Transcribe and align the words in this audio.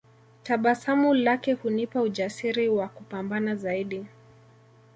Tabasamu 0.43 1.13
lake 1.13 1.53
hunipa 1.53 2.01
ujasiri 2.01 2.69
wa 2.69 2.87
kupambana 2.87 3.55
zaidi 3.55 4.05